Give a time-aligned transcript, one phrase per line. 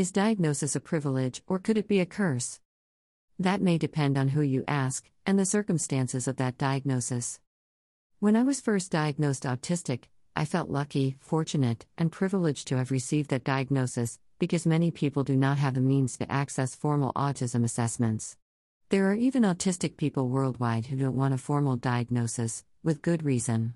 [0.00, 2.58] Is diagnosis a privilege or could it be a curse?
[3.38, 7.38] That may depend on who you ask and the circumstances of that diagnosis.
[8.18, 10.04] When I was first diagnosed autistic,
[10.34, 15.36] I felt lucky, fortunate, and privileged to have received that diagnosis because many people do
[15.36, 18.38] not have the means to access formal autism assessments.
[18.88, 23.74] There are even autistic people worldwide who don't want a formal diagnosis, with good reason.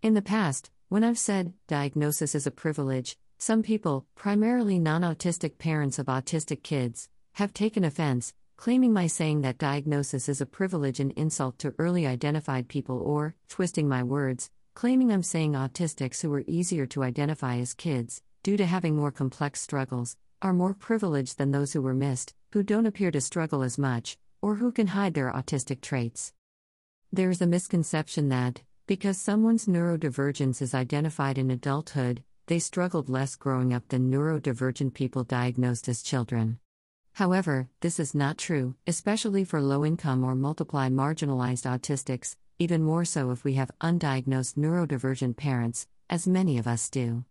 [0.00, 5.58] In the past, when I've said diagnosis is a privilege, some people, primarily non autistic
[5.58, 11.00] parents of autistic kids, have taken offense, claiming my saying that diagnosis is a privilege
[11.00, 16.32] and insult to early identified people or, twisting my words, claiming I'm saying autistics who
[16.32, 21.38] are easier to identify as kids, due to having more complex struggles, are more privileged
[21.38, 24.88] than those who were missed, who don't appear to struggle as much, or who can
[24.88, 26.32] hide their autistic traits.
[27.12, 33.36] There is a misconception that, because someone's neurodivergence is identified in adulthood, they struggled less
[33.36, 36.58] growing up than neurodivergent people diagnosed as children.
[37.14, 43.04] However, this is not true, especially for low income or multiply marginalized autistics, even more
[43.04, 47.24] so if we have undiagnosed neurodivergent parents, as many of us do.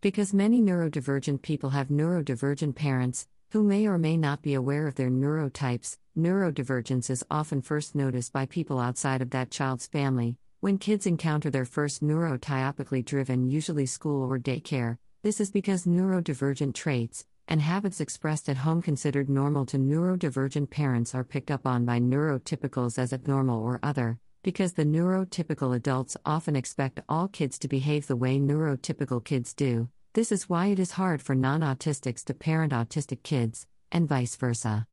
[0.00, 4.94] Because many neurodivergent people have neurodivergent parents, who may or may not be aware of
[4.94, 10.76] their neurotypes, neurodivergence is often first noticed by people outside of that child's family, when
[10.76, 17.24] kids encounter their first neurotypically driven, usually school or daycare, this is because neurodivergent traits
[17.48, 21.98] and habits expressed at home considered normal to neurodivergent parents are picked up on by
[21.98, 28.06] neurotypicals as abnormal or other, because the neurotypical adults often expect all kids to behave
[28.06, 29.88] the way neurotypical kids do.
[30.12, 34.36] This is why it is hard for non autistics to parent autistic kids, and vice
[34.36, 34.86] versa.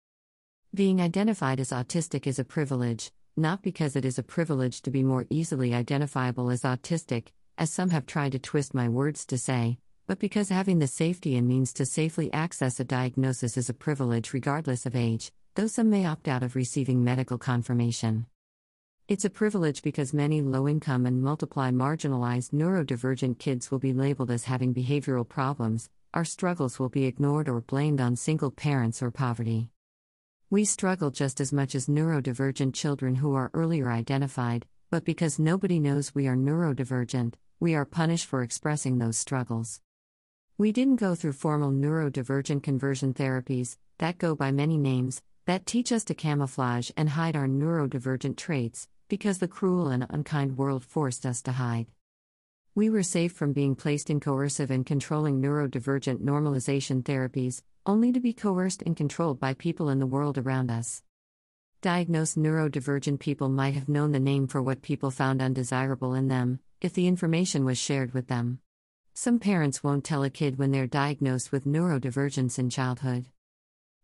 [0.74, 5.04] Being identified as autistic is a privilege, not because it is a privilege to be
[5.04, 9.78] more easily identifiable as autistic, as some have tried to twist my words to say,
[10.08, 14.34] but because having the safety and means to safely access a diagnosis is a privilege
[14.34, 18.26] regardless of age, though some may opt out of receiving medical confirmation.
[19.08, 24.32] It's a privilege because many low income and multiply marginalized neurodivergent kids will be labeled
[24.32, 29.12] as having behavioral problems, our struggles will be ignored or blamed on single parents or
[29.12, 29.70] poverty.
[30.50, 35.78] We struggle just as much as neurodivergent children who are earlier identified, but because nobody
[35.78, 39.82] knows we are neurodivergent, we are punished for expressing those struggles.
[40.58, 45.92] We didn't go through formal neurodivergent conversion therapies, that go by many names, that teach
[45.92, 51.26] us to camouflage and hide our neurodivergent traits, because the cruel and unkind world forced
[51.26, 51.88] us to hide.
[52.78, 58.20] We were safe from being placed in coercive and controlling neurodivergent normalization therapies, only to
[58.20, 61.02] be coerced and controlled by people in the world around us.
[61.82, 66.60] Diagnosed neurodivergent people might have known the name for what people found undesirable in them,
[66.80, 68.60] if the information was shared with them.
[69.16, 73.26] Some parents won't tell a kid when they're diagnosed with neurodivergence in childhood.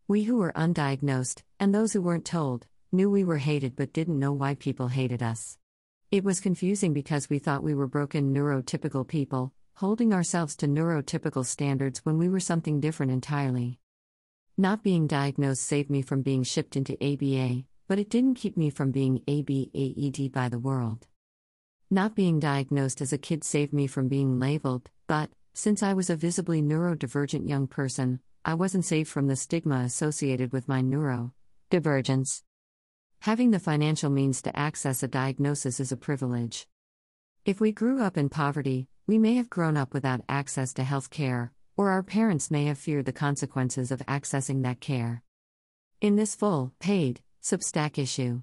[0.08, 4.18] We who were undiagnosed, and those who weren't told, knew we were hated but didn't
[4.18, 5.58] know why people hated us.
[6.10, 11.44] It was confusing because we thought we were broken neurotypical people, holding ourselves to neurotypical
[11.44, 13.80] standards when we were something different entirely.
[14.56, 18.70] Not being diagnosed saved me from being shipped into ABA, but it didn't keep me
[18.70, 21.06] from being ABAED by the world.
[21.90, 26.10] Not being diagnosed as a kid saved me from being labeled, but, since I was
[26.10, 32.42] a visibly neurodivergent young person, I wasn't saved from the stigma associated with my neurodivergence.
[33.24, 36.66] Having the financial means to access a diagnosis is a privilege.
[37.46, 41.08] If we grew up in poverty, we may have grown up without access to health
[41.08, 45.22] care, or our parents may have feared the consequences of accessing that care.
[46.02, 48.42] In this full, paid, Substack issue,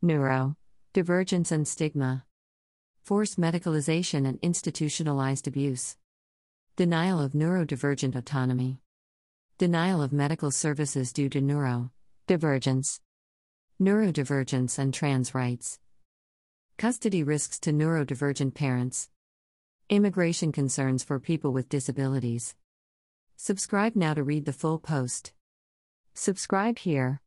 [0.00, 0.56] Neuro,
[0.94, 2.24] Divergence and Stigma,
[3.02, 5.98] Forced Medicalization and Institutionalized Abuse,
[6.74, 8.80] Denial of Neurodivergent Autonomy,
[9.58, 11.90] Denial of Medical Services due to neuro,
[12.26, 13.02] divergence,
[13.80, 15.78] Neurodivergence and trans rights.
[16.76, 19.08] Custody risks to neurodivergent parents.
[19.88, 22.54] Immigration concerns for people with disabilities.
[23.36, 25.32] Subscribe now to read the full post.
[26.12, 27.22] Subscribe here.